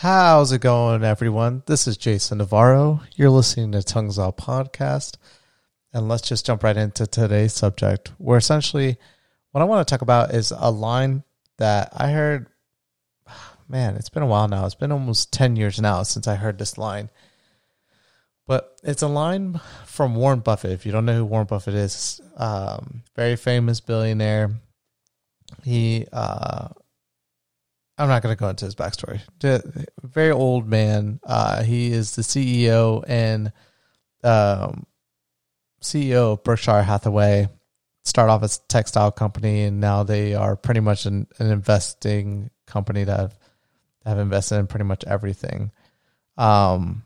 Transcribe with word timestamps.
How's 0.00 0.52
it 0.52 0.60
going, 0.60 1.04
everyone? 1.04 1.62
This 1.64 1.86
is 1.86 1.96
Jason 1.96 2.36
Navarro. 2.36 3.00
You're 3.14 3.30
listening 3.30 3.72
to 3.72 3.82
Tongues 3.82 4.18
Out 4.18 4.36
Podcast. 4.36 5.16
And 5.90 6.06
let's 6.06 6.28
just 6.28 6.44
jump 6.44 6.62
right 6.64 6.76
into 6.76 7.06
today's 7.06 7.54
subject, 7.54 8.12
where 8.18 8.36
essentially 8.36 8.98
what 9.52 9.62
I 9.62 9.64
want 9.64 9.88
to 9.88 9.90
talk 9.90 10.02
about 10.02 10.34
is 10.34 10.52
a 10.54 10.70
line 10.70 11.24
that 11.56 11.94
I 11.96 12.10
heard. 12.10 12.48
Man, 13.70 13.96
it's 13.96 14.10
been 14.10 14.22
a 14.22 14.26
while 14.26 14.48
now. 14.48 14.66
It's 14.66 14.74
been 14.74 14.92
almost 14.92 15.32
10 15.32 15.56
years 15.56 15.80
now 15.80 16.02
since 16.02 16.28
I 16.28 16.34
heard 16.34 16.58
this 16.58 16.76
line. 16.76 17.08
But 18.46 18.78
it's 18.82 19.00
a 19.00 19.08
line 19.08 19.62
from 19.86 20.14
Warren 20.14 20.40
Buffett. 20.40 20.72
If 20.72 20.84
you 20.84 20.92
don't 20.92 21.06
know 21.06 21.16
who 21.16 21.24
Warren 21.24 21.46
Buffett 21.46 21.72
is, 21.72 22.20
um, 22.36 23.02
very 23.16 23.36
famous 23.36 23.80
billionaire. 23.80 24.50
He 25.64 26.06
uh, 26.12 26.68
I'm 27.98 28.08
not 28.08 28.22
going 28.22 28.34
to 28.34 28.38
go 28.38 28.48
into 28.48 28.66
his 28.66 28.74
backstory. 28.74 29.20
Very 30.02 30.30
old 30.30 30.68
man. 30.68 31.20
Uh, 31.24 31.62
he 31.62 31.92
is 31.92 32.14
the 32.14 32.22
CEO 32.22 33.02
and 33.06 33.52
um, 34.22 34.86
CEO 35.80 36.32
of 36.32 36.44
Berkshire 36.44 36.82
Hathaway. 36.82 37.48
Start 38.04 38.30
off 38.30 38.42
as 38.42 38.58
a 38.58 38.68
textile 38.68 39.10
company, 39.10 39.62
and 39.64 39.80
now 39.80 40.02
they 40.02 40.34
are 40.34 40.56
pretty 40.56 40.80
much 40.80 41.06
an, 41.06 41.26
an 41.38 41.50
investing 41.50 42.50
company 42.66 43.04
that 43.04 43.18
have, 43.18 43.38
have, 44.04 44.18
invested 44.18 44.56
in 44.56 44.66
pretty 44.66 44.84
much 44.84 45.02
everything. 45.04 45.72
Um, 46.36 47.02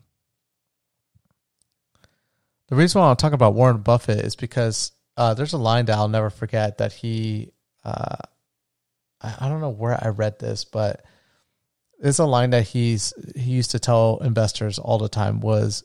the 2.68 2.76
reason 2.76 3.00
why 3.00 3.08
I'll 3.08 3.16
talk 3.16 3.32
about 3.32 3.54
Warren 3.54 3.78
Buffett 3.78 4.24
is 4.24 4.36
because 4.36 4.92
uh, 5.16 5.34
there's 5.34 5.54
a 5.54 5.58
line 5.58 5.86
that 5.86 5.96
I'll 5.96 6.08
never 6.08 6.30
forget 6.30 6.78
that 6.78 6.92
he 6.92 7.52
uh, 7.84 8.16
I 9.22 9.48
don't 9.48 9.60
know 9.60 9.70
where 9.70 9.98
I 10.02 10.08
read 10.08 10.38
this, 10.38 10.64
but 10.64 11.04
it's 12.02 12.18
a 12.18 12.24
line 12.24 12.50
that 12.50 12.68
he's 12.68 13.12
he 13.36 13.50
used 13.50 13.72
to 13.72 13.78
tell 13.78 14.18
investors 14.22 14.78
all 14.78 14.98
the 14.98 15.08
time 15.08 15.40
was 15.40 15.84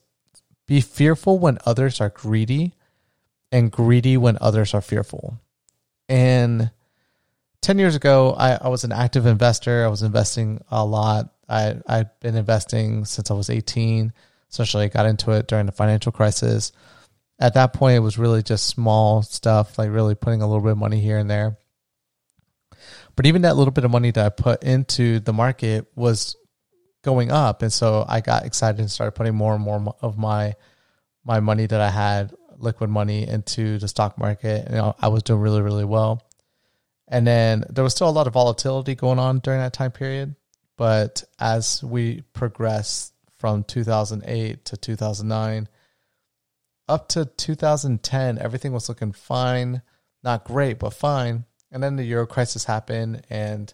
be 0.68 0.82
fearful 0.82 1.38
when 1.38 1.58
others 1.66 2.02
are 2.02 2.10
greedy 2.10 2.74
and 3.52 3.72
greedy 3.72 4.18
when 4.18 4.38
others 4.42 4.74
are 4.74 4.82
fearful. 4.82 5.40
And 6.10 6.72
10 7.62 7.80
years 7.80 7.96
ago, 7.96 8.34
I, 8.38 8.56
I 8.56 8.68
was 8.70 8.84
an 8.84 8.92
active 8.92 9.26
investor. 9.26 9.86
I 9.86 9.88
was 9.88 10.04
investing 10.04 10.64
a 10.70 10.86
lot. 10.86 11.34
I, 11.48 11.78
I've 11.88 12.20
been 12.20 12.36
investing 12.36 13.06
since 13.06 13.30
I 13.30 13.34
was 13.34 13.50
18. 13.50 14.14
Essentially, 14.50 14.86
I 14.86 14.88
got 14.88 15.06
into 15.06 15.32
it 15.32 15.48
during 15.48 15.66
the 15.66 15.72
financial 15.72 16.12
crisis. 16.12 16.72
At 17.40 17.56
that 17.56 17.74
point, 17.74 17.98
it 17.98 18.00
was 18.00 18.18
really 18.18 18.42
just 18.42 18.68
small 18.68 19.22
stuff, 19.22 19.78
like 19.78 19.92
really 19.92 20.16
putting 20.16 20.42
a 20.42 20.48
little 20.48 20.62
bit 20.62 20.72
of 20.72 20.78
money 20.78 21.00
here 21.00 21.18
and 21.18 21.30
there. 21.30 21.58
But 23.16 23.26
even 23.26 23.44
that 23.44 23.56
little 23.56 23.72
bit 23.72 23.86
of 23.86 23.92
money 23.92 24.12
that 24.12 24.26
I 24.26 24.30
put 24.30 24.64
into 24.64 25.20
the 25.20 25.34
market 25.34 25.88
was 25.96 26.36
going 27.04 27.32
up, 27.32 27.62
and 27.62 27.72
so 27.72 28.06
I 28.08 28.22
got 28.22 28.46
excited 28.46 28.80
and 28.80 28.92
started 28.92 29.12
putting 29.14 29.36
more 29.36 29.54
and 29.54 29.64
more 29.64 29.96
of 30.02 30.18
my 30.18 30.56
my 31.24 31.40
money 31.40 31.66
that 31.66 31.82
I 31.82 31.90
had, 31.90 32.34
liquid 32.58 32.90
money, 32.90 33.28
into 33.28 33.80
the 33.80 33.88
stock 33.88 34.18
market. 34.18 34.68
And, 34.68 34.94
I 35.00 35.08
was 35.08 35.24
doing 35.24 35.40
really 35.40 35.62
really 35.62 35.86
well. 35.86 36.22
And 37.08 37.26
then 37.26 37.64
there 37.70 37.84
was 37.84 37.94
still 37.94 38.10
a 38.10 38.12
lot 38.12 38.28
of 38.28 38.34
volatility 38.34 38.96
going 38.96 39.20
on 39.20 39.40
during 39.40 39.60
that 39.60 39.74
time 39.74 39.92
period. 39.92 40.36
But 40.78 41.24
as 41.40 41.84
we 41.84 42.22
progressed 42.34 43.14
from 43.38 43.64
2008 43.64 44.66
to 44.66 44.78
2009, 44.78 45.70
up 46.88 47.08
to 47.10 47.26
2010, 47.26 48.40
everything 48.40 48.74
was 48.74 48.90
looking 48.90 49.12
fine. 49.12 49.82
Not 50.24 50.44
great, 50.44 50.80
but 50.80 50.94
fine. 50.94 51.46
And 51.76 51.84
then 51.84 51.98
the 51.98 52.06
Euro 52.06 52.26
crisis 52.26 52.64
happened. 52.64 53.24
And 53.30 53.72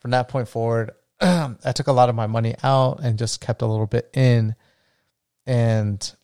from 0.00 0.10
that 0.10 0.28
point 0.28 0.48
forward, 0.48 0.90
I 1.20 1.72
took 1.74 1.86
a 1.86 1.92
lot 1.92 2.10
of 2.10 2.14
my 2.14 2.26
money 2.26 2.54
out 2.62 3.00
and 3.02 3.18
just 3.18 3.40
kept 3.40 3.62
a 3.62 3.66
little 3.66 3.86
bit 3.86 4.10
in. 4.12 4.54
And 5.46 6.14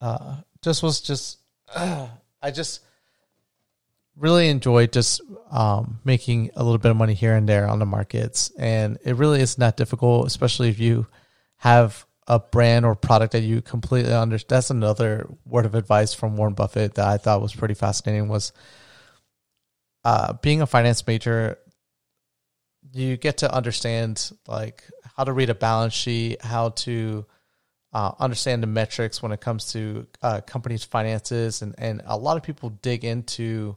uh, 0.00 0.36
just 0.62 0.82
was 0.82 1.02
just, 1.02 1.40
uh, 1.74 2.08
I 2.42 2.52
just 2.52 2.80
really 4.16 4.48
enjoyed 4.48 4.94
just 4.94 5.20
um, 5.50 6.00
making 6.04 6.52
a 6.56 6.64
little 6.64 6.78
bit 6.78 6.90
of 6.90 6.96
money 6.96 7.12
here 7.12 7.34
and 7.34 7.46
there 7.46 7.68
on 7.68 7.78
the 7.78 7.84
markets. 7.84 8.50
And 8.58 8.96
it 9.04 9.16
really 9.16 9.42
isn't 9.42 9.60
that 9.60 9.76
difficult, 9.76 10.26
especially 10.26 10.70
if 10.70 10.78
you 10.78 11.06
have 11.58 12.06
a 12.26 12.38
brand 12.38 12.86
or 12.86 12.94
product 12.94 13.32
that 13.32 13.42
you 13.42 13.60
completely 13.60 14.14
understand. 14.14 14.48
That's 14.48 14.70
another 14.70 15.28
word 15.44 15.66
of 15.66 15.74
advice 15.74 16.14
from 16.14 16.38
Warren 16.38 16.54
Buffett 16.54 16.94
that 16.94 17.06
I 17.06 17.18
thought 17.18 17.42
was 17.42 17.54
pretty 17.54 17.74
fascinating 17.74 18.28
was 18.28 18.54
uh, 20.06 20.34
being 20.34 20.62
a 20.62 20.66
finance 20.68 21.04
major, 21.04 21.58
you 22.92 23.16
get 23.16 23.38
to 23.38 23.52
understand 23.52 24.30
like 24.46 24.84
how 25.16 25.24
to 25.24 25.32
read 25.32 25.50
a 25.50 25.54
balance 25.54 25.94
sheet, 25.94 26.40
how 26.40 26.68
to 26.68 27.26
uh, 27.92 28.12
understand 28.20 28.62
the 28.62 28.68
metrics 28.68 29.20
when 29.20 29.32
it 29.32 29.40
comes 29.40 29.72
to 29.72 30.06
uh, 30.22 30.40
companies' 30.42 30.84
finances, 30.84 31.60
and 31.60 31.74
and 31.76 32.02
a 32.06 32.16
lot 32.16 32.36
of 32.36 32.44
people 32.44 32.70
dig 32.70 33.04
into 33.04 33.76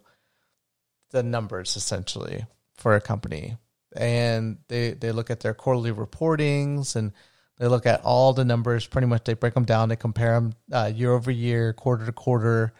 the 1.09 1.23
numbers 1.23 1.75
essentially 1.75 2.45
for 2.75 2.95
a 2.95 3.01
company, 3.01 3.57
and 3.95 4.59
they 4.67 4.91
they 4.91 5.11
look 5.11 5.31
at 5.31 5.39
their 5.39 5.55
quarterly 5.55 5.91
reportings 5.91 6.95
and 6.95 7.11
they 7.57 7.67
look 7.67 7.87
at 7.87 8.01
all 8.05 8.33
the 8.33 8.45
numbers. 8.45 8.85
Pretty 8.85 9.07
much, 9.07 9.23
they 9.23 9.33
break 9.33 9.55
them 9.55 9.65
down. 9.65 9.89
They 9.89 9.95
compare 9.95 10.35
them 10.35 10.53
uh, 10.71 10.91
year 10.93 11.11
over 11.11 11.31
year, 11.31 11.73
quarter 11.73 12.05
to 12.05 12.11
quarter. 12.11 12.71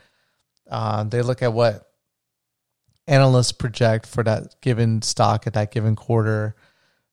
Uh, 0.70 1.04
they 1.06 1.24
look 1.24 1.42
at 1.42 1.52
what 1.52 1.89
analysts 3.10 3.52
project 3.52 4.06
for 4.06 4.24
that 4.24 4.56
given 4.62 5.02
stock 5.02 5.48
at 5.48 5.54
that 5.54 5.72
given 5.72 5.96
quarter 5.96 6.56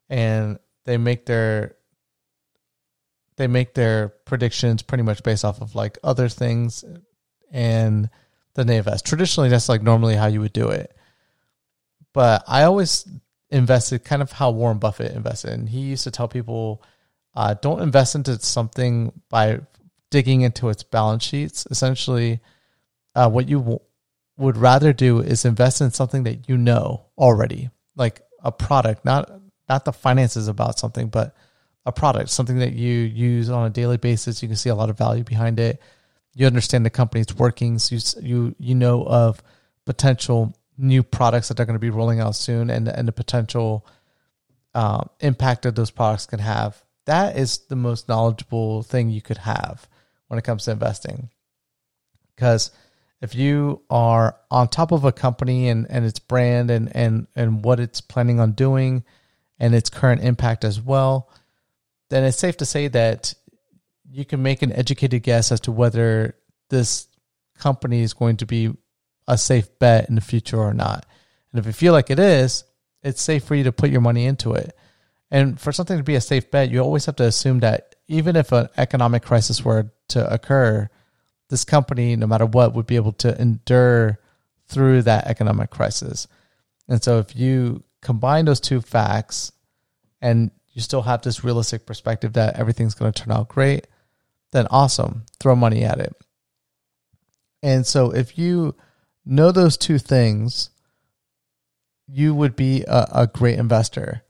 and 0.09 0.59
they 0.85 0.99
make 0.99 1.27
their 1.27 1.75
they 3.37 3.47
make 3.47 3.75
their 3.75 4.09
predictions 4.25 4.83
pretty 4.83 5.03
much 5.03 5.23
based 5.23 5.45
off 5.45 5.61
of 5.61 5.75
like 5.75 5.99
other 6.05 6.29
things 6.29 6.85
and 7.51 8.09
then 8.55 8.67
they 8.67 8.77
invest. 8.77 9.05
Traditionally 9.07 9.49
that's 9.49 9.69
like 9.69 9.83
normally 9.83 10.17
how 10.17 10.27
you 10.27 10.41
would 10.41 10.53
do 10.53 10.69
it. 10.69 10.95
But 12.13 12.45
I 12.47 12.63
always 12.63 13.07
invested 13.51 14.05
kind 14.05 14.23
of 14.23 14.33
how 14.33 14.51
Warren 14.51 14.79
Buffett 14.79 15.13
invested. 15.13 15.53
And 15.53 15.69
he 15.69 15.81
used 15.81 16.05
to 16.05 16.11
tell 16.11 16.29
people 16.29 16.83
uh, 17.35 17.55
don't 17.55 17.83
invest 17.83 18.15
into 18.15 18.39
something 18.39 19.13
by 19.29 19.61
digging 20.11 20.41
into 20.41 20.71
its 20.71 20.83
balance 20.83 21.25
sheets. 21.25 21.67
Essentially, 21.71 22.41
uh, 23.15 23.29
what 23.29 23.49
you 23.49 23.81
would 24.39 24.57
rather 24.57 24.93
do 24.93 25.21
is 25.21 25.45
invest 25.45 25.81
in 25.81 25.91
something 25.91 26.25
that 26.25 26.49
you 26.49 26.57
know 26.57 27.07
already, 27.17 27.71
like 27.97 28.21
a 28.43 28.53
product, 28.53 29.05
not 29.05 29.31
not 29.69 29.85
the 29.85 29.93
finances 29.93 30.49
about 30.49 30.79
something, 30.79 31.09
but 31.09 31.35
a 31.85 31.93
product, 31.93 32.31
something 32.31 32.59
that 32.59 32.73
you 32.73 32.93
use 32.93 33.49
on 33.49 33.67
a 33.67 33.71
daily 33.71 33.97
basis. 33.97 34.43
You 34.43 34.49
can 34.49 34.57
see 34.57 34.71
a 34.71 34.75
lot 34.75 34.91
of 34.91 34.99
value 34.99 35.25
behind 35.25 35.59
it. 35.59 35.81
You 36.35 36.47
understand 36.47 36.85
the 36.85 36.91
company's 36.91 37.35
workings. 37.35 37.91
You 37.91 37.99
you 38.23 38.55
you 38.59 38.75
know 38.75 39.05
of 39.05 39.43
potential 39.85 40.55
new 40.77 41.03
products 41.03 41.49
that 41.49 41.57
they're 41.57 41.67
going 41.67 41.75
to 41.75 41.81
be 41.81 41.91
rolling 41.91 42.21
out 42.21 42.37
soon, 42.37 42.71
and 42.71 42.89
and 42.89 43.09
the 43.09 43.13
potential 43.13 43.87
um, 44.75 45.09
impact 45.21 45.63
that 45.63 45.77
those 45.77 45.91
products 45.91 46.27
can 46.27 46.41
have. 46.41 46.83
That 47.07 47.39
is 47.39 47.59
the 47.59 47.77
most 47.77 48.09
knowledgeable 48.09 48.83
thing 48.83 49.11
you 49.11 49.23
could 49.23 49.39
have 49.39 49.89
when 50.29 50.39
it 50.39 50.45
comes 50.45 50.65
to 50.65 50.73
investing, 50.73 51.31
because 52.35 52.73
if 53.21 53.35
you 53.35 53.83
are 53.89 54.37
on 54.51 54.69
top 54.69 54.93
of 54.93 55.05
a 55.05 55.13
company 55.13 55.69
and, 55.69 55.87
and 55.89 56.05
its 56.05 56.19
brand 56.19 56.71
and, 56.71 56.95
and, 56.95 57.27
and 57.35 57.65
what 57.65 57.81
it's 57.81 58.01
planning 58.01 58.41
on 58.41 58.53
doing 58.53 59.05
and 59.59 59.75
its 59.75 59.91
current 59.91 60.23
impact 60.23 60.65
as 60.65 60.81
well, 60.81 61.31
then 62.11 62.25
it's 62.25 62.39
safe 62.39 62.59
to 62.59 62.67
say 62.67 62.89
that 62.89 63.35
you 64.11 64.25
can 64.25 64.43
make 64.43 64.63
an 64.63 64.73
educated 64.73 65.23
guess 65.23 65.51
as 65.51 65.61
to 65.61 65.73
whether 65.73 66.37
this 66.69 67.09
company 67.59 68.03
is 68.03 68.13
going 68.13 68.37
to 68.37 68.47
be 68.47 68.73
a 69.27 69.39
safe 69.39 69.79
bet 69.79 70.09
in 70.09 70.15
the 70.15 70.21
future 70.21 70.59
or 70.59 70.75
not. 70.75 71.07
And 71.51 71.59
if 71.59 71.67
you 71.67 71.73
feel 71.73 71.93
like 71.93 72.11
it 72.11 72.19
is, 72.19 72.65
it's 73.03 73.23
safe 73.23 73.45
for 73.45 73.55
you 73.55 73.65
to 73.65 73.73
put 73.73 73.91
your 73.91 74.01
money 74.01 74.27
into 74.27 74.53
it. 74.53 74.77
And 75.31 75.59
for 75.59 75.73
something 75.73 75.97
to 75.97 76.05
be 76.05 76.15
a 76.15 76.21
safe 76.21 76.51
bet, 76.51 76.71
you 76.71 76.81
always 76.81 77.07
have 77.07 77.17
to 77.17 77.25
assume 77.25 77.61
that 77.61 77.97
even 78.09 78.37
if 78.37 78.53
an 78.53 78.69
economic 78.77 79.25
crisis 79.25 79.65
were 79.65 79.91
to 80.09 80.33
occur, 80.33 80.89
this 81.49 81.65
company, 81.65 82.17
no 82.17 82.27
matter 82.27 82.47
what, 82.47 82.75
would 82.75 82.87
be 82.87 82.97
able 82.97 83.13
to 83.13 83.41
endure 83.41 84.19
through 84.67 85.03
that 85.03 85.27
economic 85.27 85.71
crisis. 85.71 86.27
And 86.89 87.03
so 87.03 87.19
if 87.19 87.37
you 87.37 87.85
combine 88.01 88.45
those 88.45 88.61
two 88.61 88.81
facts 88.81 89.53
and 90.21 90.51
you 90.73 90.83
still 90.83 91.03
have 91.03 91.23
this 91.23 91.45
realistic 91.45 91.87
perspective 91.87 92.35
that 92.35 92.59
everything's 92.59 92.95
going 92.95 93.13
to 93.13 93.23
turn 93.23 93.33
out 93.33 93.49
great, 93.49 93.87
then 94.53 94.67
awesome, 94.71 95.25
throw 95.41 95.57
money 95.57 95.85
at 95.85 95.99
it. 95.99 96.15
And 97.63 97.87
so 97.87 98.11
if 98.11 98.39
you 98.39 98.75
know 99.25 99.53
those 99.53 99.77
two 99.77 99.99
things, 99.99 100.71
you 102.07 102.35
would 102.35 102.55
be 102.55 102.83
a, 102.83 103.09
a 103.13 103.27
great 103.27 103.59
investor. 103.59 104.23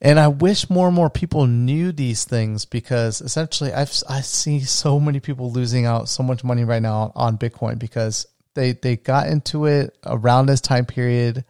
And 0.00 0.20
I 0.20 0.28
wish 0.28 0.68
more 0.68 0.88
and 0.88 0.94
more 0.94 1.08
people 1.08 1.46
knew 1.46 1.90
these 1.90 2.24
things 2.24 2.64
because 2.66 3.20
essentially 3.20 3.72
I've 3.72 3.92
I 4.08 4.20
see 4.20 4.60
so 4.60 5.00
many 5.00 5.20
people 5.20 5.50
losing 5.50 5.86
out 5.86 6.08
so 6.08 6.22
much 6.22 6.44
money 6.44 6.64
right 6.64 6.82
now 6.82 7.12
on 7.14 7.38
Bitcoin 7.38 7.78
because 7.78 8.26
they 8.54 8.72
they 8.72 8.96
got 8.96 9.28
into 9.28 9.64
it 9.66 9.96
around 10.04 10.46
this 10.46 10.60
time 10.60 10.84
period 10.84 11.44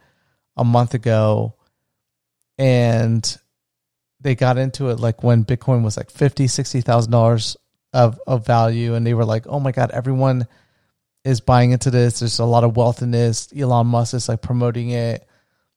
a 0.57 0.65
month 0.65 0.95
ago 0.95 1.55
and 2.59 3.37
they 4.21 4.35
got 4.35 4.59
into 4.59 4.89
it 4.91 4.99
like 4.99 5.23
when 5.23 5.45
Bitcoin 5.45 5.83
was 5.83 5.97
like 5.97 6.11
fifty, 6.11 6.47
sixty 6.47 6.81
thousand 6.81 7.13
dollars 7.13 7.57
of 7.93 8.21
of 8.27 8.47
value, 8.47 8.95
and 8.95 9.07
they 9.07 9.15
were 9.15 9.25
like, 9.25 9.47
"Oh 9.47 9.61
my 9.61 9.73
god, 9.73 9.91
everyone 9.91 10.47
is 11.25 11.41
buying 11.41 11.73
into 11.73 11.91
this. 11.91 12.21
There's 12.21 12.39
a 12.39 12.45
lot 12.45 12.65
of 12.65 12.77
wealth 12.77 13.03
in 13.03 13.11
this. 13.11 13.49
Elon 13.57 13.87
Musk 13.87 14.15
is 14.15 14.29
like 14.29 14.43
promoting 14.43 14.91
it. 14.91 15.27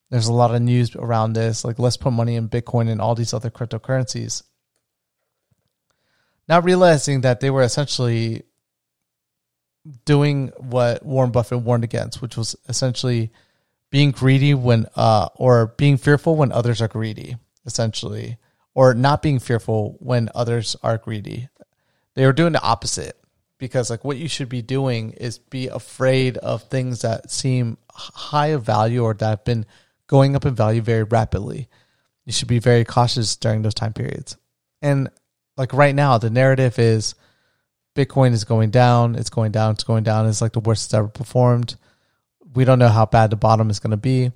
There's 0.10 0.28
a 0.28 0.34
lot 0.34 0.54
of 0.54 0.62
news 0.62 0.96
around 0.96 1.34
this. 1.34 1.64
Like, 1.64 1.80
let's 1.80 1.98
put 1.98 2.14
money 2.14 2.36
in 2.36 2.50
Bitcoin 2.50 2.90
and 2.90 3.00
all 3.00 3.16
these 3.16 3.34
other 3.34 3.50
cryptocurrencies." 3.50 4.44
Not 6.48 6.64
realizing 6.64 7.22
that 7.22 7.42
they 7.42 7.52
were 7.52 7.62
essentially 7.62 8.44
doing 10.06 10.52
what 10.58 11.06
Warren 11.06 11.32
Buffett 11.32 11.62
warned 11.62 11.84
against, 11.84 12.22
which 12.22 12.36
was 12.36 12.56
essentially 12.68 13.32
being 13.92 14.12
greedy 14.12 14.54
when 14.54 14.86
uh 14.96 15.30
or 15.36 15.68
being 15.78 15.98
fearful 15.98 16.36
when 16.36 16.52
others 16.52 16.82
are 16.82 16.88
greedy, 16.88 17.38
essentially, 17.66 18.38
or 18.74 18.94
not 18.94 19.22
being 19.22 19.40
fearful 19.40 19.96
when 20.00 20.30
others 20.36 20.76
are 20.84 20.98
greedy. 20.98 21.50
They 22.16 22.26
were 22.26 22.34
doing 22.34 22.54
the 22.54 22.62
opposite 22.62 23.20
because 23.58 23.90
like 23.90 24.04
what 24.04 24.18
you 24.18 24.28
should 24.28 24.50
be 24.50 24.62
doing 24.62 25.12
is 25.12 25.38
be 25.38 25.68
afraid 25.68 26.38
of 26.38 26.64
things 26.64 27.02
that 27.02 27.32
seem 27.32 27.78
high 27.92 28.48
of 28.48 28.64
value 28.64 29.04
or 29.04 29.14
that 29.14 29.30
have 29.30 29.44
been 29.44 29.66
going 30.10 30.36
up 30.36 30.46
in 30.46 30.56
value 30.56 30.82
very 30.82 31.04
rapidly. 31.04 31.70
You 32.26 32.34
should 32.34 32.50
be 32.50 32.60
very 32.60 32.84
cautious 32.84 33.38
during 33.38 33.62
those 33.62 33.74
time 33.74 33.94
periods. 33.94 34.36
And 34.82 35.10
like 35.56 35.72
right 35.72 35.96
now, 35.96 36.18
the 36.18 36.30
narrative 36.30 36.78
is 36.78 37.16
Bitcoin 37.96 38.34
is 38.34 38.44
going 38.44 38.72
down, 38.72 39.16
it's 39.16 39.30
going 39.30 39.52
down, 39.52 39.72
it's 39.74 39.84
going 39.84 40.04
down. 40.04 40.28
It's 40.28 40.42
like 40.42 40.54
the 40.54 40.60
worst 40.60 40.88
it's 40.88 40.94
ever 40.94 41.08
performed. 41.08 41.76
We 42.54 42.66
don't 42.66 42.80
know 42.80 42.90
how 42.90 43.06
bad 43.06 43.30
the 43.30 43.36
bottom 43.36 43.70
is 43.70 43.80
going 43.80 43.92
to 43.92 43.98
be. 43.98 44.32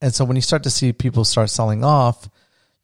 And 0.00 0.12
so 0.12 0.24
when 0.24 0.36
you 0.36 0.42
start 0.42 0.64
to 0.64 0.70
see 0.70 0.92
people 0.92 1.24
start 1.24 1.48
selling 1.48 1.84
off, 1.84 2.28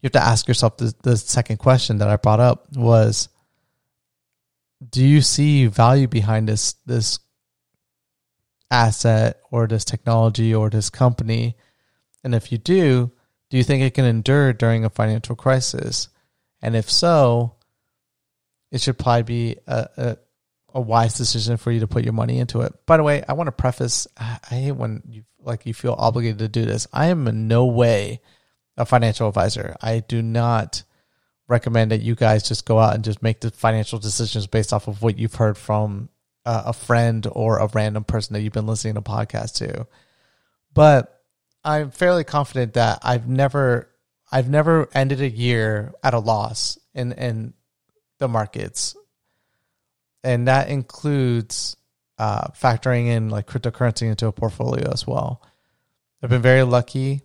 you 0.00 0.06
have 0.06 0.12
to 0.12 0.22
ask 0.22 0.46
yourself 0.46 0.76
the, 0.76 0.94
the 1.02 1.16
second 1.16 1.56
question 1.56 1.98
that 1.98 2.08
I 2.08 2.16
brought 2.16 2.40
up 2.40 2.66
was 2.76 3.28
do 4.88 5.04
you 5.04 5.20
see 5.22 5.66
value 5.66 6.06
behind 6.06 6.48
this 6.48 6.74
this 6.86 7.18
asset 8.70 9.40
or 9.50 9.66
this 9.66 9.84
technology 9.84 10.54
or 10.54 10.70
this 10.70 10.90
company? 10.90 11.56
And 12.24 12.34
if 12.34 12.52
you 12.52 12.58
do, 12.58 13.12
do 13.50 13.56
you 13.56 13.64
think 13.64 13.82
it 13.82 13.94
can 13.94 14.04
endure 14.04 14.52
during 14.52 14.84
a 14.84 14.90
financial 14.90 15.36
crisis? 15.36 16.08
And 16.60 16.76
if 16.76 16.90
so, 16.90 17.54
it 18.70 18.80
should 18.80 18.98
probably 18.98 19.22
be 19.22 19.56
a, 19.66 19.88
a, 19.96 20.16
a 20.74 20.80
wise 20.80 21.16
decision 21.16 21.56
for 21.56 21.70
you 21.70 21.80
to 21.80 21.86
put 21.86 22.04
your 22.04 22.12
money 22.12 22.38
into 22.38 22.60
it. 22.60 22.74
By 22.86 22.96
the 22.96 23.02
way, 23.02 23.24
I 23.26 23.32
want 23.32 23.48
to 23.48 23.52
preface 23.52 24.06
I 24.18 24.38
hate 24.48 24.72
when 24.72 25.02
you 25.08 25.24
like 25.40 25.64
you 25.66 25.72
feel 25.72 25.94
obligated 25.96 26.38
to 26.40 26.48
do 26.48 26.66
this. 26.66 26.86
I 26.92 27.06
am 27.06 27.26
in 27.26 27.48
no 27.48 27.66
way 27.66 28.20
a 28.76 28.84
financial 28.84 29.28
advisor. 29.28 29.76
I 29.80 30.00
do 30.00 30.20
not 30.20 30.82
recommend 31.48 31.90
that 31.90 32.02
you 32.02 32.14
guys 32.14 32.46
just 32.46 32.66
go 32.66 32.78
out 32.78 32.94
and 32.94 33.02
just 33.02 33.22
make 33.22 33.40
the 33.40 33.50
financial 33.50 33.98
decisions 33.98 34.46
based 34.46 34.72
off 34.72 34.88
of 34.88 35.02
what 35.02 35.18
you've 35.18 35.34
heard 35.34 35.56
from 35.56 36.10
uh, 36.48 36.62
a 36.64 36.72
friend 36.72 37.26
or 37.32 37.58
a 37.58 37.66
random 37.66 38.04
person 38.04 38.32
that 38.32 38.40
you've 38.40 38.54
been 38.54 38.66
listening 38.66 38.94
to 38.94 39.02
podcast 39.02 39.56
to. 39.56 39.86
But 40.72 41.22
I'm 41.62 41.90
fairly 41.90 42.24
confident 42.24 42.72
that 42.72 43.00
I've 43.02 43.28
never 43.28 43.90
I've 44.32 44.48
never 44.48 44.88
ended 44.94 45.20
a 45.20 45.28
year 45.28 45.92
at 46.02 46.14
a 46.14 46.18
loss 46.18 46.78
in 46.94 47.12
in 47.12 47.52
the 48.18 48.28
markets, 48.28 48.96
and 50.24 50.48
that 50.48 50.70
includes 50.70 51.76
uh, 52.16 52.48
factoring 52.48 53.08
in 53.08 53.28
like 53.28 53.46
cryptocurrency 53.46 54.08
into 54.08 54.26
a 54.26 54.32
portfolio 54.32 54.90
as 54.90 55.06
well. 55.06 55.42
I've 56.22 56.30
been 56.30 56.40
very 56.40 56.62
lucky, 56.62 57.20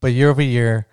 but 0.00 0.08
year 0.08 0.30
over 0.30 0.42
year, 0.42 0.88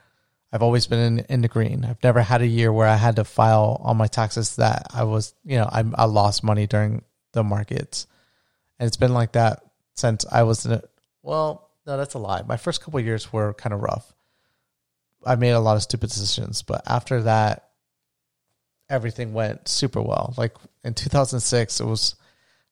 I've 0.56 0.64
always 0.64 0.88
been 0.88 1.00
in, 1.00 1.20
in 1.28 1.42
the 1.42 1.50
green. 1.50 1.84
I've 1.84 2.02
never 2.02 2.22
had 2.22 2.42
a 2.42 2.48
year 2.48 2.72
where 2.72 2.88
I 2.88 2.96
had 2.96 3.18
to 3.18 3.26
file 3.26 3.82
on 3.84 3.98
my 3.98 4.08
taxes 4.08 4.56
that 4.56 4.88
I 4.94 5.04
was, 5.04 5.34
you 5.44 5.58
know, 5.58 5.68
I, 5.70 5.84
I 5.96 6.06
lost 6.06 6.46
money 6.46 6.66
during 6.66 7.04
the 7.34 7.44
markets, 7.44 8.08
and 8.80 8.88
it's 8.88 8.96
been 8.96 9.14
like 9.14 9.34
that 9.34 9.64
since 9.96 10.26
I 10.32 10.44
was 10.44 10.66
in 10.66 10.72
it. 10.72 10.90
Well, 11.22 11.70
no, 11.86 11.98
that's 11.98 12.14
a 12.14 12.20
lie. 12.20 12.44
My 12.44 12.56
first 12.56 12.82
couple 12.82 13.02
years 13.02 13.34
were 13.34 13.54
kind 13.54 13.74
of 13.74 13.82
rough. 13.82 14.14
I 15.26 15.36
made 15.36 15.52
a 15.52 15.60
lot 15.60 15.76
of 15.76 15.84
stupid 15.84 16.08
decisions, 16.08 16.62
but 16.62 16.84
after 16.88 17.24
that, 17.24 17.72
everything 18.90 19.34
went 19.34 19.68
super 19.68 20.02
well. 20.02 20.36
Like 20.38 20.56
in 20.86 20.94
2006, 20.94 21.82
it 21.82 21.86
was 21.86 22.16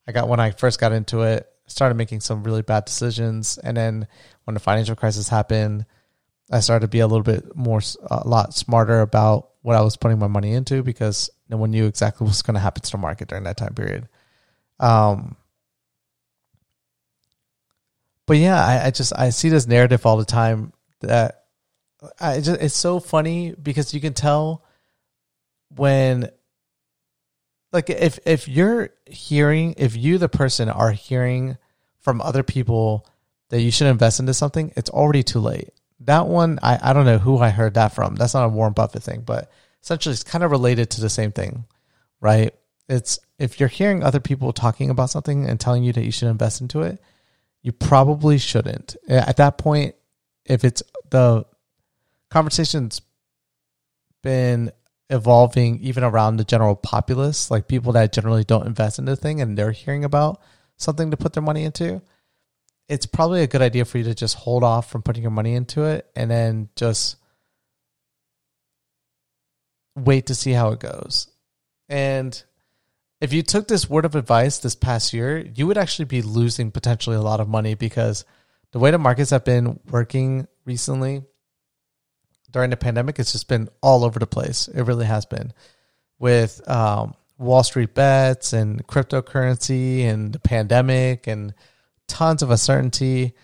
I 0.08 0.12
got 0.12 0.26
when 0.26 0.40
I 0.40 0.52
first 0.52 0.80
got 0.80 0.92
into 0.92 1.20
it, 1.20 1.46
started 1.66 1.96
making 1.96 2.20
some 2.20 2.44
really 2.44 2.62
bad 2.62 2.86
decisions, 2.86 3.58
and 3.58 3.76
then 3.76 4.06
when 4.44 4.54
the 4.54 4.60
financial 4.60 4.96
crisis 4.96 5.28
happened 5.28 5.84
I 6.50 6.60
started 6.60 6.86
to 6.86 6.90
be 6.90 7.00
a 7.00 7.06
little 7.06 7.22
bit 7.22 7.56
more, 7.56 7.80
a 8.10 8.26
lot 8.28 8.54
smarter 8.54 9.00
about 9.00 9.50
what 9.62 9.76
I 9.76 9.80
was 9.80 9.96
putting 9.96 10.18
my 10.18 10.26
money 10.26 10.52
into 10.52 10.82
because 10.82 11.30
no 11.48 11.56
one 11.56 11.70
knew 11.70 11.86
exactly 11.86 12.26
what's 12.26 12.42
going 12.42 12.54
to 12.54 12.60
happen 12.60 12.82
to 12.82 12.90
the 12.90 12.98
market 12.98 13.28
during 13.28 13.44
that 13.44 13.56
time 13.56 13.74
period. 13.74 14.08
Um, 14.78 15.36
but 18.26 18.36
yeah, 18.36 18.62
I, 18.62 18.86
I 18.86 18.90
just 18.90 19.12
I 19.16 19.30
see 19.30 19.48
this 19.48 19.66
narrative 19.66 20.04
all 20.06 20.16
the 20.16 20.24
time 20.24 20.72
that 21.00 21.44
I 22.20 22.40
just 22.40 22.60
it's 22.60 22.76
so 22.76 23.00
funny 23.00 23.52
because 23.52 23.94
you 23.94 24.00
can 24.00 24.14
tell 24.14 24.64
when 25.76 26.30
like 27.72 27.90
if 27.90 28.18
if 28.26 28.48
you're 28.48 28.90
hearing 29.06 29.74
if 29.76 29.96
you 29.96 30.18
the 30.18 30.28
person 30.28 30.68
are 30.68 30.92
hearing 30.92 31.58
from 32.00 32.20
other 32.20 32.42
people 32.42 33.06
that 33.50 33.60
you 33.60 33.70
should 33.70 33.86
invest 33.86 34.20
into 34.20 34.34
something, 34.34 34.72
it's 34.76 34.90
already 34.90 35.22
too 35.22 35.40
late 35.40 35.73
that 36.00 36.26
one 36.26 36.58
I, 36.62 36.78
I 36.82 36.92
don't 36.92 37.06
know 37.06 37.18
who 37.18 37.38
I 37.38 37.50
heard 37.50 37.74
that 37.74 37.94
from. 37.94 38.14
That's 38.14 38.34
not 38.34 38.44
a 38.44 38.48
Warren 38.48 38.72
Buffett 38.72 39.02
thing, 39.02 39.22
but 39.22 39.50
essentially 39.82 40.12
it's 40.12 40.24
kind 40.24 40.44
of 40.44 40.50
related 40.50 40.90
to 40.90 41.00
the 41.00 41.10
same 41.10 41.32
thing, 41.32 41.64
right? 42.20 42.54
It's 42.88 43.18
if 43.38 43.58
you're 43.58 43.68
hearing 43.68 44.02
other 44.02 44.20
people 44.20 44.52
talking 44.52 44.90
about 44.90 45.10
something 45.10 45.48
and 45.48 45.58
telling 45.58 45.84
you 45.84 45.92
that 45.92 46.04
you 46.04 46.12
should 46.12 46.28
invest 46.28 46.60
into 46.60 46.82
it, 46.82 47.00
you 47.62 47.72
probably 47.72 48.38
shouldn't. 48.38 48.96
At 49.08 49.38
that 49.38 49.58
point, 49.58 49.94
if 50.44 50.64
it's 50.64 50.82
the 51.10 51.46
conversation's 52.30 53.00
been 54.22 54.70
evolving 55.10 55.78
even 55.80 56.04
around 56.04 56.36
the 56.36 56.44
general 56.44 56.74
populace, 56.74 57.50
like 57.50 57.68
people 57.68 57.92
that 57.92 58.12
generally 58.12 58.44
don't 58.44 58.66
invest 58.66 58.98
in 58.98 59.04
the 59.04 59.16
thing 59.16 59.40
and 59.40 59.56
they're 59.56 59.72
hearing 59.72 60.04
about 60.04 60.40
something 60.76 61.10
to 61.10 61.16
put 61.16 61.32
their 61.32 61.42
money 61.42 61.64
into, 61.64 62.02
it's 62.88 63.06
probably 63.06 63.42
a 63.42 63.46
good 63.46 63.62
idea 63.62 63.84
for 63.84 63.98
you 63.98 64.04
to 64.04 64.14
just 64.14 64.36
hold 64.36 64.62
off 64.62 64.90
from 64.90 65.02
putting 65.02 65.22
your 65.22 65.30
money 65.30 65.54
into 65.54 65.84
it 65.84 66.06
and 66.14 66.30
then 66.30 66.68
just 66.76 67.16
wait 69.96 70.26
to 70.26 70.34
see 70.34 70.52
how 70.52 70.70
it 70.70 70.80
goes. 70.80 71.28
And 71.88 72.42
if 73.20 73.32
you 73.32 73.42
took 73.42 73.68
this 73.68 73.88
word 73.88 74.04
of 74.04 74.14
advice 74.14 74.58
this 74.58 74.74
past 74.74 75.12
year, 75.12 75.38
you 75.38 75.66
would 75.66 75.78
actually 75.78 76.06
be 76.06 76.22
losing 76.22 76.70
potentially 76.70 77.16
a 77.16 77.22
lot 77.22 77.40
of 77.40 77.48
money 77.48 77.74
because 77.74 78.24
the 78.72 78.78
way 78.78 78.90
the 78.90 78.98
markets 78.98 79.30
have 79.30 79.44
been 79.44 79.80
working 79.90 80.46
recently 80.64 81.22
during 82.50 82.70
the 82.70 82.76
pandemic, 82.76 83.18
it's 83.18 83.32
just 83.32 83.48
been 83.48 83.68
all 83.82 84.04
over 84.04 84.18
the 84.18 84.26
place. 84.26 84.68
It 84.68 84.82
really 84.82 85.06
has 85.06 85.26
been 85.26 85.52
with 86.18 86.66
um, 86.68 87.14
Wall 87.38 87.64
Street 87.64 87.94
bets 87.94 88.52
and 88.52 88.86
cryptocurrency 88.86 90.04
and 90.04 90.32
the 90.32 90.38
pandemic 90.38 91.26
and 91.26 91.52
tons 92.08 92.42
of 92.42 92.50
uncertainty. 92.50 93.34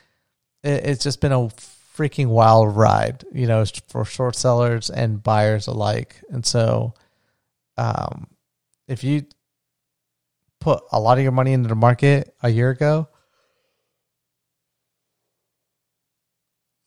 It, 0.62 0.87
it's 0.87 1.05
just 1.05 1.21
been 1.21 1.33
a 1.33 1.49
freaking 1.97 2.29
wild 2.29 2.76
ride, 2.76 3.25
you 3.33 3.47
know, 3.47 3.64
for 3.88 4.05
short 4.05 4.37
sellers 4.37 4.90
and 4.90 5.23
buyers 5.23 5.67
alike. 5.67 6.17
And 6.31 6.45
so, 6.45 6.95
um, 7.76 8.26
if 8.88 9.05
you 9.05 9.26
put 10.61 10.83
a 10.93 11.00
lot 11.00 11.19
of 11.19 11.23
your 11.23 11.33
money 11.33 11.52
into 11.52 11.69
the 11.69 11.75
market 11.75 12.35
a 12.43 12.49
year 12.50 12.71
ago, 12.71 13.09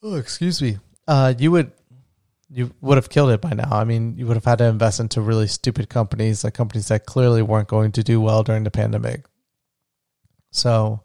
oh, 0.02 0.16
excuse 0.16 0.62
me, 0.62 0.80
uh, 1.08 1.34
you 1.38 1.52
would 1.52 1.72
you 2.50 2.72
would 2.82 2.98
have 2.98 3.10
killed 3.10 3.32
it 3.32 3.42
by 3.42 3.54
now. 3.54 3.70
I 3.72 3.84
mean, 3.84 4.16
you 4.16 4.28
would 4.28 4.36
have 4.36 4.46
had 4.46 4.60
to 4.60 4.66
invest 4.66 5.00
into 5.00 5.22
really 5.22 5.48
stupid 5.48 5.90
companies, 5.90 6.44
like 6.44 6.54
companies 6.54 6.88
that 6.90 7.06
clearly 7.08 7.42
weren't 7.42 7.68
going 7.68 7.92
to 7.94 8.04
do 8.04 8.22
well 8.22 8.44
during 8.44 8.64
the 8.64 8.70
pandemic. 8.70 9.26
So, 10.52 11.02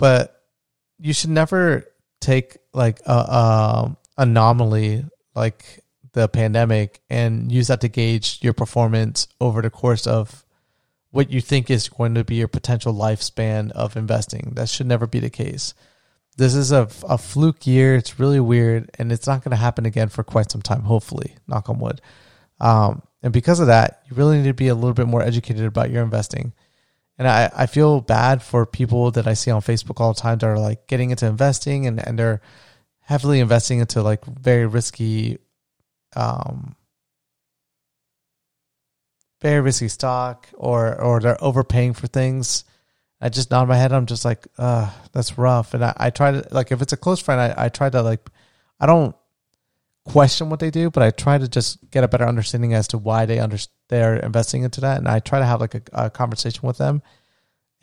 but 0.00 0.42
you 0.98 1.12
should 1.12 1.30
never 1.30 1.84
take 2.20 2.56
like 2.72 3.00
a, 3.06 3.12
a 3.12 3.96
anomaly 4.16 5.04
like 5.34 5.84
the 6.12 6.26
pandemic 6.26 7.00
and 7.10 7.52
use 7.52 7.68
that 7.68 7.82
to 7.82 7.88
gauge 7.88 8.38
your 8.42 8.54
performance 8.54 9.28
over 9.40 9.62
the 9.62 9.70
course 9.70 10.06
of 10.06 10.44
what 11.10 11.30
you 11.30 11.40
think 11.40 11.70
is 11.70 11.90
going 11.90 12.14
to 12.14 12.24
be 12.24 12.36
your 12.36 12.48
potential 12.48 12.94
lifespan 12.94 13.70
of 13.72 13.96
investing. 13.96 14.52
That 14.56 14.70
should 14.70 14.86
never 14.86 15.06
be 15.06 15.20
the 15.20 15.30
case. 15.30 15.74
This 16.36 16.54
is 16.54 16.72
a, 16.72 16.88
a 17.06 17.18
fluke 17.18 17.66
year. 17.66 17.94
It's 17.94 18.18
really 18.18 18.40
weird, 18.40 18.90
and 18.98 19.12
it's 19.12 19.26
not 19.26 19.44
going 19.44 19.50
to 19.50 19.56
happen 19.56 19.84
again 19.84 20.08
for 20.08 20.24
quite 20.24 20.50
some 20.50 20.62
time, 20.62 20.82
hopefully, 20.82 21.34
knock 21.46 21.68
on 21.68 21.78
wood. 21.78 22.00
Um, 22.58 23.02
and 23.22 23.32
because 23.32 23.60
of 23.60 23.66
that, 23.66 24.02
you 24.08 24.16
really 24.16 24.38
need 24.38 24.48
to 24.48 24.54
be 24.54 24.68
a 24.68 24.74
little 24.74 24.94
bit 24.94 25.08
more 25.08 25.22
educated 25.22 25.64
about 25.64 25.90
your 25.90 26.02
investing. 26.02 26.54
And 27.20 27.28
I, 27.28 27.50
I 27.54 27.66
feel 27.66 28.00
bad 28.00 28.42
for 28.42 28.64
people 28.64 29.10
that 29.10 29.26
I 29.26 29.34
see 29.34 29.50
on 29.50 29.60
Facebook 29.60 30.00
all 30.00 30.14
the 30.14 30.20
time 30.22 30.38
that 30.38 30.46
are 30.46 30.58
like 30.58 30.86
getting 30.86 31.10
into 31.10 31.26
investing 31.26 31.86
and, 31.86 32.00
and 32.04 32.18
they're 32.18 32.40
heavily 33.00 33.40
investing 33.40 33.78
into 33.78 34.02
like 34.02 34.24
very 34.24 34.64
risky 34.64 35.36
um 36.16 36.74
very 39.42 39.60
risky 39.60 39.88
stock 39.88 40.48
or 40.54 40.98
or 40.98 41.20
they're 41.20 41.44
overpaying 41.44 41.92
for 41.92 42.06
things. 42.06 42.64
I 43.20 43.28
just 43.28 43.50
nod 43.50 43.68
my 43.68 43.76
head. 43.76 43.92
I'm 43.92 44.06
just 44.06 44.24
like 44.24 44.48
uh 44.56 44.90
that's 45.12 45.36
rough. 45.36 45.74
And 45.74 45.84
i, 45.84 45.92
I 45.98 46.08
try 46.08 46.30
to 46.30 46.48
like 46.50 46.72
if 46.72 46.80
it's 46.80 46.94
a 46.94 46.96
close 46.96 47.20
friend 47.20 47.38
I, 47.38 47.66
I 47.66 47.68
try 47.68 47.90
to 47.90 48.00
like 48.00 48.30
i 48.80 48.86
don't 48.86 49.14
question 50.12 50.50
what 50.50 50.60
they 50.60 50.70
do 50.70 50.90
but 50.90 51.02
i 51.02 51.10
try 51.10 51.38
to 51.38 51.48
just 51.48 51.78
get 51.90 52.04
a 52.04 52.08
better 52.08 52.26
understanding 52.26 52.74
as 52.74 52.88
to 52.88 52.98
why 52.98 53.26
they 53.26 53.38
under 53.38 53.58
they're 53.88 54.16
investing 54.16 54.62
into 54.62 54.80
that 54.80 54.98
and 54.98 55.08
i 55.08 55.18
try 55.18 55.38
to 55.38 55.46
have 55.46 55.60
like 55.60 55.74
a, 55.74 55.82
a 55.92 56.10
conversation 56.10 56.66
with 56.66 56.78
them 56.78 57.02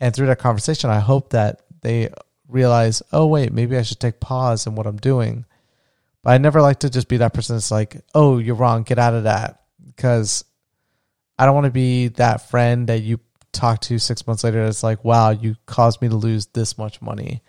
and 0.00 0.14
through 0.14 0.26
that 0.26 0.38
conversation 0.38 0.90
i 0.90 1.00
hope 1.00 1.30
that 1.30 1.62
they 1.82 2.08
realize 2.48 3.02
oh 3.12 3.26
wait 3.26 3.52
maybe 3.52 3.76
i 3.76 3.82
should 3.82 4.00
take 4.00 4.20
pause 4.20 4.66
in 4.66 4.74
what 4.74 4.86
i'm 4.86 4.96
doing 4.96 5.44
but 6.22 6.30
i 6.30 6.38
never 6.38 6.60
like 6.60 6.80
to 6.80 6.90
just 6.90 7.08
be 7.08 7.18
that 7.18 7.34
person 7.34 7.56
that's 7.56 7.70
like 7.70 7.96
oh 8.14 8.38
you're 8.38 8.54
wrong 8.54 8.82
get 8.82 8.98
out 8.98 9.14
of 9.14 9.24
that 9.24 9.62
because 9.86 10.44
I 11.38 11.46
don't 11.46 11.54
want 11.54 11.66
to 11.66 11.70
be 11.70 12.08
that 12.08 12.48
friend 12.50 12.88
that 12.88 13.00
you 13.00 13.20
talk 13.52 13.80
to 13.82 13.98
six 13.98 14.26
months 14.26 14.42
later. 14.42 14.64
It's 14.64 14.82
like, 14.82 15.04
wow, 15.04 15.30
you 15.30 15.54
caused 15.66 16.02
me 16.02 16.08
to 16.08 16.16
lose 16.16 16.46
this 16.46 16.76
much 16.76 17.00
money. 17.00 17.42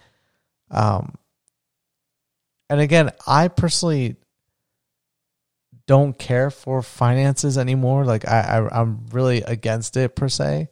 Um, 0.69 1.15
and 2.69 2.79
again, 2.79 3.09
I 3.25 3.47
personally 3.47 4.17
don't 5.89 6.19
care 6.19 6.51
for 6.51 6.83
finances 6.83 7.57
anymore. 7.57 8.05
Like 8.05 8.27
I, 8.27 8.41
I 8.41 8.79
I'm 8.79 9.07
really 9.11 9.41
against 9.41 9.97
it 9.97 10.15
per 10.15 10.29
se. 10.29 10.69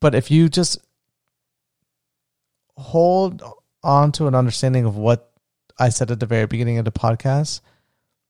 But 0.00 0.14
if 0.14 0.30
you 0.30 0.50
just 0.50 0.78
hold 2.76 3.42
on 3.82 4.12
to 4.12 4.26
an 4.26 4.34
understanding 4.34 4.84
of 4.84 4.98
what 4.98 5.32
I 5.78 5.88
said 5.88 6.10
at 6.10 6.20
the 6.20 6.26
very 6.26 6.46
beginning 6.46 6.76
of 6.76 6.84
the 6.84 6.92
podcast, 6.92 7.62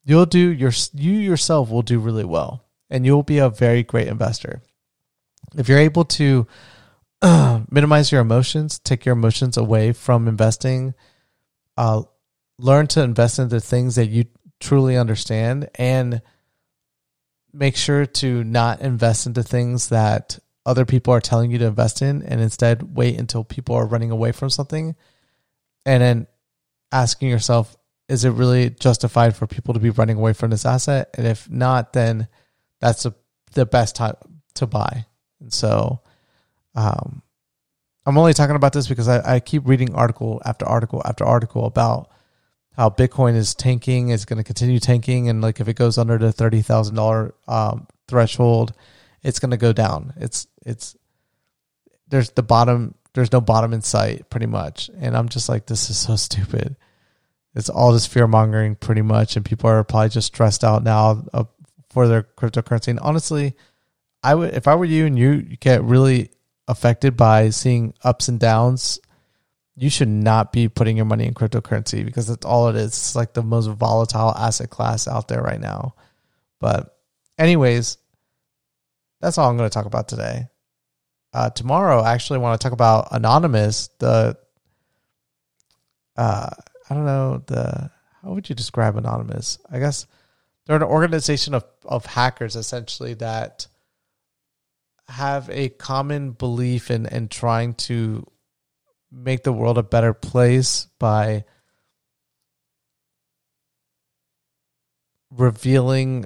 you'll 0.04 0.24
do 0.24 0.52
your 0.52 0.70
you 0.94 1.14
yourself 1.14 1.68
will 1.68 1.82
do 1.82 1.98
really 1.98 2.24
well 2.24 2.64
and 2.88 3.04
you'll 3.04 3.24
be 3.24 3.38
a 3.38 3.50
very 3.50 3.82
great 3.82 4.06
investor. 4.06 4.62
If 5.56 5.68
you're 5.68 5.78
able 5.78 6.04
to 6.04 6.46
uh, 7.22 7.62
minimize 7.72 8.12
your 8.12 8.20
emotions, 8.20 8.78
take 8.78 9.04
your 9.04 9.14
emotions 9.14 9.56
away 9.56 9.90
from 9.90 10.28
investing, 10.28 10.94
uh, 11.76 12.02
learn 12.56 12.86
to 12.86 13.02
invest 13.02 13.40
in 13.40 13.48
the 13.48 13.60
things 13.60 13.96
that 13.96 14.10
you 14.10 14.26
truly 14.62 14.96
understand, 14.96 15.68
and 15.74 16.22
make 17.52 17.76
sure 17.76 18.06
to 18.06 18.42
not 18.44 18.80
invest 18.80 19.26
into 19.26 19.42
things 19.42 19.90
that 19.90 20.38
other 20.64 20.86
people 20.86 21.12
are 21.12 21.20
telling 21.20 21.50
you 21.50 21.58
to 21.58 21.66
invest 21.66 22.00
in, 22.00 22.22
and 22.22 22.40
instead 22.40 22.96
wait 22.96 23.18
until 23.18 23.44
people 23.44 23.74
are 23.74 23.86
running 23.86 24.10
away 24.10 24.32
from 24.32 24.48
something, 24.48 24.94
and 25.84 26.02
then 26.02 26.26
asking 26.92 27.28
yourself, 27.28 27.76
is 28.08 28.24
it 28.24 28.30
really 28.30 28.70
justified 28.70 29.36
for 29.36 29.46
people 29.46 29.74
to 29.74 29.80
be 29.80 29.90
running 29.90 30.16
away 30.16 30.32
from 30.32 30.50
this 30.50 30.64
asset? 30.64 31.10
And 31.18 31.26
if 31.26 31.50
not, 31.50 31.92
then 31.92 32.28
that's 32.80 33.04
a, 33.06 33.14
the 33.52 33.66
best 33.66 33.96
time 33.96 34.14
to 34.54 34.66
buy. 34.66 35.06
And 35.40 35.52
so, 35.52 36.00
um, 36.74 37.22
I'm 38.04 38.18
only 38.18 38.34
talking 38.34 38.56
about 38.56 38.72
this 38.72 38.88
because 38.88 39.08
I, 39.08 39.36
I 39.36 39.40
keep 39.40 39.66
reading 39.66 39.94
article 39.94 40.42
after 40.44 40.66
article 40.66 41.02
after 41.04 41.24
article 41.24 41.66
about 41.66 42.10
how 42.74 42.90
Bitcoin 42.90 43.36
is 43.36 43.54
tanking, 43.54 44.10
is 44.10 44.24
going 44.24 44.38
to 44.38 44.44
continue 44.44 44.78
tanking, 44.78 45.28
and 45.28 45.42
like 45.42 45.60
if 45.60 45.68
it 45.68 45.74
goes 45.74 45.98
under 45.98 46.18
the 46.18 46.32
thirty 46.32 46.62
thousand 46.62 46.98
um, 47.46 47.86
threshold, 48.08 48.72
it's 49.22 49.38
going 49.38 49.50
to 49.50 49.56
go 49.56 49.72
down. 49.72 50.12
It's 50.16 50.46
it's 50.64 50.96
there's 52.08 52.30
the 52.30 52.42
bottom. 52.42 52.94
There's 53.14 53.32
no 53.32 53.42
bottom 53.42 53.74
in 53.74 53.82
sight, 53.82 54.30
pretty 54.30 54.46
much. 54.46 54.90
And 54.98 55.16
I'm 55.16 55.28
just 55.28 55.48
like, 55.48 55.66
this 55.66 55.90
is 55.90 55.98
so 55.98 56.16
stupid. 56.16 56.76
It's 57.54 57.68
all 57.68 57.92
just 57.92 58.08
fear 58.08 58.26
mongering, 58.26 58.76
pretty 58.76 59.02
much, 59.02 59.36
and 59.36 59.44
people 59.44 59.68
are 59.68 59.84
probably 59.84 60.08
just 60.08 60.28
stressed 60.28 60.64
out 60.64 60.82
now 60.82 61.24
for 61.90 62.08
their 62.08 62.22
cryptocurrency. 62.22 62.88
And 62.88 63.00
honestly, 63.00 63.54
I 64.22 64.34
would 64.34 64.54
if 64.54 64.66
I 64.66 64.74
were 64.74 64.86
you 64.86 65.06
and 65.06 65.18
you 65.18 65.42
get 65.42 65.82
really 65.84 66.30
affected 66.68 67.16
by 67.16 67.50
seeing 67.50 67.92
ups 68.02 68.28
and 68.28 68.40
downs, 68.40 68.98
you 69.76 69.88
should 69.88 70.08
not 70.08 70.52
be 70.52 70.68
putting 70.68 70.96
your 70.96 71.06
money 71.06 71.26
in 71.26 71.34
cryptocurrency 71.34 72.04
because 72.04 72.26
that's 72.26 72.44
all 72.44 72.68
it 72.68 72.76
is. 72.76 72.88
It's 72.88 73.16
like 73.16 73.32
the 73.32 73.42
most 73.42 73.68
volatile 73.68 74.34
asset 74.36 74.70
class 74.70 75.08
out 75.08 75.28
there 75.28 75.42
right 75.42 75.60
now. 75.60 75.94
But 76.60 76.96
anyways, 77.38 77.96
that's 79.20 79.38
all 79.38 79.48
I'm 79.48 79.56
going 79.56 79.68
to 79.70 79.74
talk 79.74 79.86
about 79.86 80.08
today. 80.08 80.48
Uh, 81.32 81.48
tomorrow, 81.50 82.00
I 82.00 82.12
actually 82.12 82.40
want 82.40 82.60
to 82.60 82.64
talk 82.64 82.74
about 82.74 83.08
Anonymous. 83.12 83.88
The 83.98 84.36
uh, 86.16 86.50
I 86.90 86.94
don't 86.94 87.06
know 87.06 87.42
the 87.46 87.90
how 88.22 88.32
would 88.32 88.48
you 88.48 88.54
describe 88.54 88.96
Anonymous? 88.96 89.58
I 89.70 89.78
guess 89.78 90.06
they're 90.66 90.76
an 90.76 90.82
organization 90.82 91.54
of, 91.54 91.64
of 91.84 92.04
hackers 92.04 92.54
essentially 92.54 93.14
that 93.14 93.66
have 95.08 95.48
a 95.50 95.70
common 95.70 96.32
belief 96.32 96.90
in, 96.90 97.06
in 97.06 97.28
trying 97.28 97.74
to 97.74 98.26
make 99.12 99.42
the 99.42 99.52
world 99.52 99.78
a 99.78 99.82
better 99.82 100.14
place 100.14 100.86
by 100.98 101.44
revealing 105.30 106.24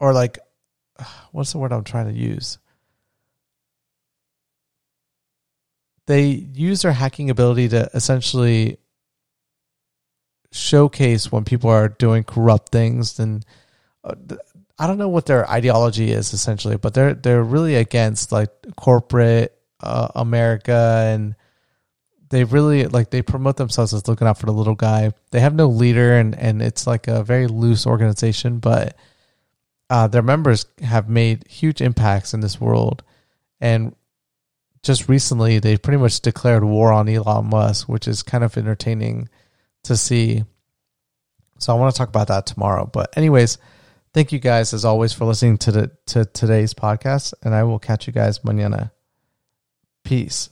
or 0.00 0.12
like 0.12 0.38
what's 1.32 1.52
the 1.52 1.58
word 1.58 1.72
I'm 1.72 1.84
trying 1.84 2.12
to 2.12 2.18
use? 2.18 2.58
They 6.06 6.26
use 6.26 6.82
their 6.82 6.92
hacking 6.92 7.28
ability 7.28 7.68
to 7.68 7.90
essentially 7.92 8.78
showcase 10.50 11.30
when 11.30 11.44
people 11.44 11.68
are 11.68 11.90
doing 11.90 12.24
corrupt 12.24 12.70
things 12.70 13.18
and 13.18 13.44
uh, 14.02 14.14
I 14.78 14.86
don't 14.86 14.96
know 14.96 15.08
what 15.08 15.26
their 15.26 15.48
ideology 15.50 16.12
is 16.12 16.32
essentially, 16.32 16.76
but 16.76 16.94
they're 16.94 17.14
they're 17.14 17.42
really 17.42 17.74
against 17.74 18.30
like 18.30 18.50
corporate 18.76 19.57
uh, 19.80 20.08
America 20.14 21.04
and 21.06 21.34
they 22.30 22.44
really 22.44 22.86
like 22.86 23.10
they 23.10 23.22
promote 23.22 23.56
themselves 23.56 23.94
as 23.94 24.06
looking 24.06 24.26
out 24.26 24.38
for 24.38 24.46
the 24.46 24.52
little 24.52 24.74
guy. 24.74 25.12
They 25.30 25.40
have 25.40 25.54
no 25.54 25.68
leader 25.68 26.18
and 26.18 26.38
and 26.38 26.60
it's 26.60 26.86
like 26.86 27.08
a 27.08 27.22
very 27.22 27.46
loose 27.46 27.86
organization, 27.86 28.58
but 28.58 28.96
uh, 29.90 30.06
their 30.08 30.22
members 30.22 30.66
have 30.82 31.08
made 31.08 31.46
huge 31.48 31.80
impacts 31.80 32.34
in 32.34 32.40
this 32.40 32.60
world. 32.60 33.02
And 33.60 33.94
just 34.82 35.08
recently, 35.08 35.58
they 35.58 35.76
pretty 35.76 35.98
much 35.98 36.20
declared 36.20 36.64
war 36.64 36.92
on 36.92 37.08
Elon 37.08 37.46
Musk, 37.46 37.88
which 37.88 38.06
is 38.06 38.22
kind 38.22 38.44
of 38.44 38.56
entertaining 38.56 39.28
to 39.84 39.96
see. 39.96 40.44
So 41.58 41.74
I 41.74 41.78
want 41.78 41.92
to 41.94 41.98
talk 41.98 42.08
about 42.08 42.28
that 42.28 42.46
tomorrow. 42.46 42.86
But 42.86 43.16
anyways, 43.16 43.58
thank 44.12 44.30
you 44.30 44.38
guys 44.38 44.72
as 44.72 44.84
always 44.84 45.12
for 45.12 45.24
listening 45.24 45.58
to 45.58 45.72
the 45.72 45.90
to 46.06 46.24
today's 46.26 46.74
podcast, 46.74 47.34
and 47.42 47.54
I 47.54 47.64
will 47.64 47.78
catch 47.78 48.06
you 48.06 48.12
guys 48.12 48.40
mañana. 48.40 48.90
Peace. 50.08 50.48